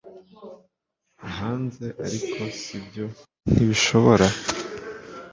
hanze 1.35 1.85
ariko 2.05 2.41
sibyo, 2.59 3.05
ntibishobora 3.51 4.27